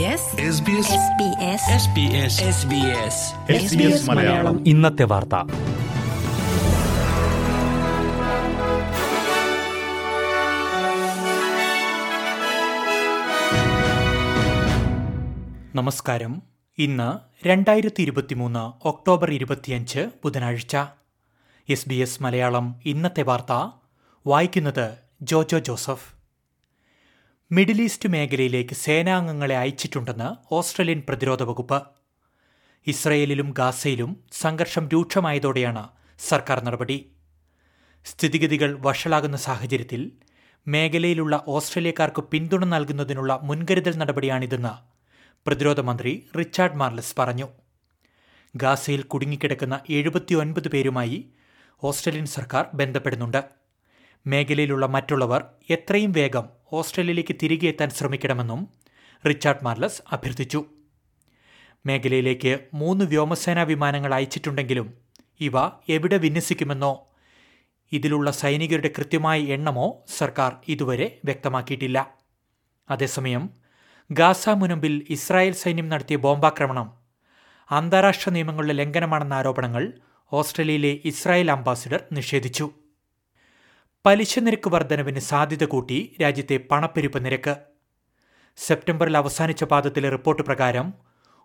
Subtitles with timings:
[0.00, 0.14] SBS
[1.76, 2.32] SBS
[3.56, 4.68] SBS Malayalam.
[4.68, 5.34] ഇന്നത്തെ വാർത്ത.
[15.74, 16.42] നമസ്കാരം.
[16.78, 20.76] ഇന്ന് രണ്ടായിരത്തി ഇരുപത്തിമൂന്ന് ഒക്ടോബർ ഇരുപത്തിയഞ്ച് ബുധനാഴ്ച.
[21.68, 23.70] എസ് ബി എസ് മലയാളം ഇന്നത്തെ വാർത്ത.
[24.26, 26.19] വായിക്കുന്നത് ജോജോ ജോസഫ്.
[27.50, 31.78] മിഡിൽ ഈസ്റ്റ് മേഖലയിലേക്ക് സേനാംഗങ്ങളെ അയച്ചിട്ടുണ്ടെന്ന് ഓസ്ട്രേലിയൻ പ്രതിരോധ വകുപ്പ്.
[32.86, 35.82] ഇസ്രയേലിലും ഗാസയിലും സംഘർഷം രൂക്ഷമായതോടെയാണ്
[36.28, 36.98] സർക്കാർ നടപടി.
[38.06, 40.12] സ്ഥിതിഗതികൾ വഷളാകുന്ന സാഹചര്യത്തിൽ
[40.66, 44.74] മേഖലയിലുള്ള ഓസ്ട്രേലിയക്കാർക്ക് പിന്തുണ നൽകുന്നതിനുള്ള മുൻകരുതൽ നടപടിയാണിതെന്ന്
[45.46, 47.48] പ്രതിരോധ മന്ത്രി റിച്ചാർഡ് മാർലസ് പറഞ്ഞു.
[48.54, 51.18] ഗാസയിൽ കുടുങ്ങിക്കിടക്കുന്ന എഴുപത്തിയൊൻപത് പേരുമായി
[51.82, 53.42] ഓസ്ട്രേലിയൻ സർക്കാർ ബന്ധപ്പെടുന്നുണ്ട്.
[54.26, 58.68] മേഖലയിലുള്ള മറ്റുള്ളവർ എത്രയും വേഗം ഓസ്ട്രേലിയയിലേക്ക് തിരികെ എത്താൻ ശ്രമിക്കണമെന്നും
[59.28, 60.64] റിച്ചാർഡ് മാർലസ് അഭ്യർത്ഥിച്ചു.
[61.86, 64.94] മേഖലയിലേക്ക് മൂന്ന് വ്യോമസേനാ വിമാനങ്ങൾ അയച്ചിട്ടുണ്ടെങ്കിലും
[65.40, 65.52] ഇവ
[65.88, 67.06] എവിടെ വിന്യസിക്കുമെന്നോ
[67.92, 72.14] ഇതിലുള്ള സൈനികരുടെ കൃത്യമായ എണ്ണമോ സർക്കാർ ഇതുവരെ വ്യക്തമാക്കിയിട്ടില്ല.
[72.90, 73.50] അതേസമയം
[74.12, 76.92] ഗാസ മുനമ്പിൽ ഇസ്രായേൽ സൈന്യം നടത്തിയ ബോംബാക്രമണം
[77.70, 79.92] അന്താരാഷ്ട്ര നിയമങ്ങളുടെ ലംഘനമാണെന്ന ആരോപണങ്ങൾ
[80.32, 82.70] ഓസ്ട്രേലിയയിലെ ഇസ്രായേൽ അംബാസിഡർ നിഷേധിച്ചു.
[84.06, 87.56] പലിശ നിരക്ക് വർധനവിന് സാധ്യത കൂട്ടി രാജ്യത്തെ പണപ്പെരുപ്പ് നിരക്ക്.
[88.56, 90.94] സെപ്റ്റംബറിൽ അവസാനിച്ച പാദത്തിലെ റിപ്പോർട്ട് പ്രകാരം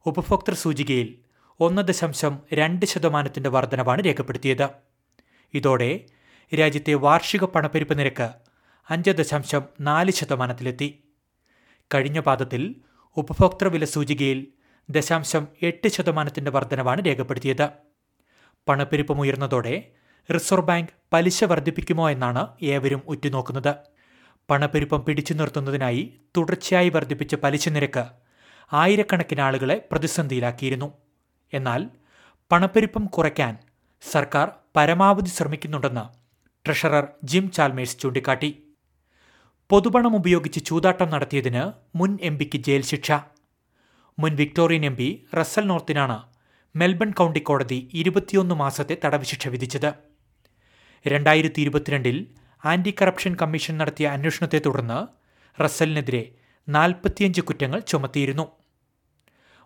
[0.05, 1.17] ഉപഭോക്തൃ സൂചികയിൽ
[1.59, 4.69] ഒന്ന് ദശാംശം രണ്ട് ശതമാനത്തിന്റെ വർധനവാണ് രേഖപ്പെടുത്തിയത്.
[5.53, 6.05] ഇതോടെ
[6.59, 8.29] രാജ്യത്തെ വാർഷിക പണപ്പെരുപ്പ് നിരക്ക്
[8.89, 11.03] അഞ്ച് ദശാംശം നാല് ശതമാനത്തിലെത്തി.
[11.93, 12.75] കഴിഞ്ഞ പാദത്തിൽ
[13.17, 14.47] ഉപഭോക്തൃ വില സൂചികയിൽ
[14.89, 17.69] ദശാംശം എട്ട് ശതമാനത്തിന്റെ വർധനവാണ് രേഖപ്പെടുത്തിയത്.
[18.67, 19.91] പണപ്പെരുപ്പം ഉയർന്നതോടെ
[20.33, 23.75] റിസർവ് ബാങ്ക് പലിശ വർദ്ധിപ്പിക്കുമോ എന്നാണ് ഏവരും ഉറ്റുനോക്കുന്നത്.
[24.49, 28.05] പണപ്പെരുപ്പം പിടിച്ചു നിർത്തുന്നതിനായി തുടർച്ചയായി വർദ്ധിപ്പിച്ച പലിശ നിരക്ക്
[28.73, 30.93] ആയിരക്കണക്കിന് ആളുകളെ പ്രതിസന്ധിയിലാക്കിയിരുന്നു.
[31.53, 31.89] എന്നാൽ
[32.51, 33.57] പണപ്പെരുപ്പം കുറയ്ക്കാൻ
[34.11, 36.05] സർക്കാർ പരമാവധി ശ്രമിക്കുന്നുണ്ടെന്ന്
[36.65, 38.63] ട്രഷറർ ജിം ചാൽമേഴ്സ് ചൂണ്ടിക്കാട്ടി.
[39.69, 41.63] പൊതുപണം ഉപയോഗിച്ച് ചൂതാട്ടം നടത്തിയതിന്
[41.97, 43.11] മുൻ എം പിക്ക് ജയിൽ ശിക്ഷ.
[44.19, 46.17] മുൻ വിക്ടോറിയൻ എം പി റസൽ നോർത്തിനാണ്
[46.75, 50.14] മെൽബൺ കൗണ്ടി കോടതി ഇരുപത്തിയൊന്ന് മാസത്തെ തടവ് ശിക്ഷ വിധിച്ചത്.
[51.07, 52.27] രണ്ടായിരത്തി ഇരുപത്തിരണ്ടിൽ
[52.65, 55.07] ആന്റി കറപ്ഷൻ കമ്മീഷൻ നടത്തിയ അന്വേഷണത്തെ തുടർന്ന്
[55.63, 56.35] റസ്സലിനെതിരെ
[56.69, 58.45] നാൽപ്പത്തിയഞ്ച് കുറ്റങ്ങൾ ചുമത്തിയിരുന്നു.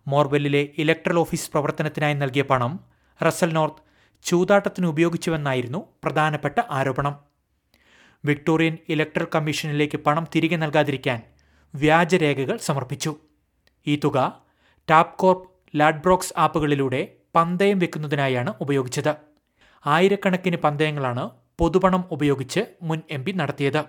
[0.07, 2.79] മോർവെല്ലിലെ ഇലക്ട്രൽ ഓഫീസ് പ്രവർത്തനത്തിനായി നൽകിയ പണം
[3.25, 3.83] റസ്സൽ നോർത്ത്
[4.23, 7.15] ചൂതാട്ടത്തിന് ഉപയോഗിച്ചുവെന്നായിരുന്നു പ്രധാനപ്പെട്ട ആരോപണം.
[8.25, 11.21] വിക്ടോറിയൻ ഇലക്ട്രൽ കമ്മീഷനിലേക്ക് പണം തിരികെ നൽകാതിരിക്കാൻ
[11.75, 13.15] വ്യാജരേഖകൾ സമർപ്പിച്ചു.
[13.87, 14.41] ഈ തുക
[14.89, 19.28] ടാപ്കോർപ്പ് ലാഡ്ബ്രോക്സ് ആപ്പുകളിലൂടെ പന്തയം വെക്കുന്നതിനായാണ് ഉപയോഗിച്ചത്.
[19.85, 21.29] ആയിരക്കണക്കിന് പന്തയങ്ങളാണ്
[21.59, 23.85] പൊതുപണം ഉപയോഗിച്ച് മുൻ എം പി നടത്തിയത്.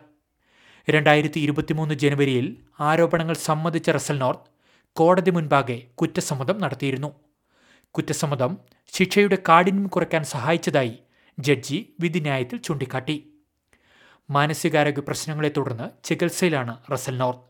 [0.91, 4.50] രണ്ടായിരത്തി ഇരുപത്തിമൂന്ന് ജനുവരിയിൽ ആരോപണങ്ങൾ സമ്മതിച്ച റസൽ നോർത്ത്
[4.93, 7.15] കോടതി മുൻപാകെ കുറ്റസമ്മതം നടത്തിയിരുന്നു.
[7.91, 8.59] കുറ്റസമ്മതം
[8.93, 10.99] ശിക്ഷയുടെ കാഠിന്യം കുറയ്ക്കാൻ സഹായിച്ചതായി
[11.39, 13.33] ജഡ്ജി വിധിന്യായത്തിൽ ചൂണ്ടിക്കാട്ടി.
[14.31, 17.43] മാനസികാരോഗ്യ പ്രശ്നങ്ങളെ തുടർന്ന് ചികിത്സയിലാണ് റസൽ നോർത്ത്.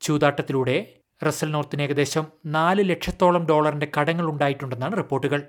[0.00, 0.94] ചൂതാട്ടത്തിലൂടെ
[1.26, 5.42] റസൽ നോർത്തിന് ഏകദേശം നാല് ലക്ഷത്തോളം ഡോളറിന്റെ കടങ്ങൾ ഉണ്ടായിട്ടുണ്ടെന്നാണ് റിപ്പോർട്ടുകൾ.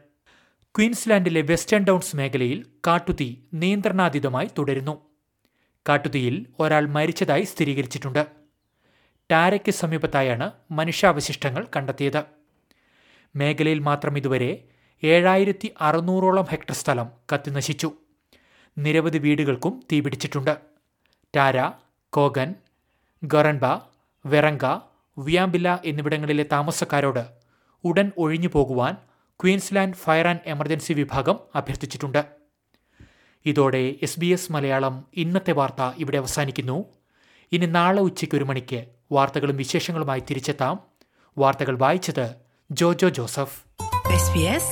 [0.77, 5.01] ക്വീൻസ്ലാൻഡിലെ വെസ്റ്റേൺ ഡൗൺസ് മേഖലയിൽ കാട്ടുതീ നിയന്ത്രണാതീതമായി തുടരുന്നു.
[5.89, 8.27] കാട്ടുതീയിൽ ഒരാൾ മരിച്ചതായി സ്ഥിരീകരിച്ചിട്ടുണ്ട്.
[9.31, 12.23] ടാരയ്ക്ക് സമീപത്തായാണ് മനുഷ്യാവശിഷ്ടങ്ങൾ കണ്ടെത്തിയത്.
[13.35, 14.63] മേഖലയിൽ മാത്രം ഇതുവരെ
[15.03, 17.91] ഏഴായിരത്തി അറുന്നൂറോളം ഹെക്ടർ സ്ഥലം കത്തിനശിച്ചു.
[18.77, 20.57] നിരവധി വീടുകൾക്കും തീപിടിച്ചിട്ടുണ്ട്.
[21.35, 21.69] ടാര
[22.09, 22.55] കോഗൻ
[23.23, 23.65] ഗൊറൻബ
[24.25, 24.65] വെറങ്ക
[25.17, 27.25] വിയാമ്പില എന്നിവിടങ്ങളിലെ താമസക്കാരോട്
[27.83, 28.95] ഉടൻ ഒഴിഞ്ഞു പോകുവാൻ
[29.43, 32.25] ക്വീൻസ്ലാൻഡ് ഫയർ ആൻഡ് എമർജൻസി വിഭാഗം അഭ്യർത്ഥിച്ചിട്ടുണ്ട്.
[33.45, 36.85] ഇതോടെ എസ് ബി എസ് മലയാളം ഇന്നത്തെ വാർത്ത ഇവിടെ അവസാനിക്കുന്നു.
[37.51, 40.79] ഇനി നാളെ ഉച്ചയ്ക്ക് ഒരു മണിക്ക് വാർത്തകളും വിശേഷങ്ങളുമായി തിരിച്ചെത്താം.
[41.37, 42.35] വാർത്തകൾ വായിച്ചത്
[42.71, 43.61] ജോജോ ജോസഫ്.
[44.11, 44.65] SBS